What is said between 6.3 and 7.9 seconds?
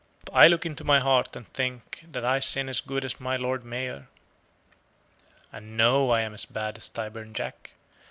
as bad as Tyburn Jack.